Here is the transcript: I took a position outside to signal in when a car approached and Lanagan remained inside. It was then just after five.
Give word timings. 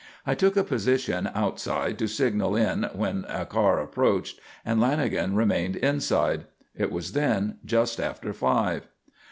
I 0.25 0.33
took 0.33 0.57
a 0.57 0.63
position 0.63 1.29
outside 1.35 1.99
to 1.99 2.07
signal 2.07 2.55
in 2.55 2.89
when 2.95 3.23
a 3.29 3.45
car 3.45 3.79
approached 3.79 4.39
and 4.65 4.79
Lanagan 4.79 5.35
remained 5.35 5.75
inside. 5.75 6.45
It 6.75 6.91
was 6.91 7.11
then 7.11 7.59
just 7.63 7.99
after 7.99 8.33
five. 8.33 8.87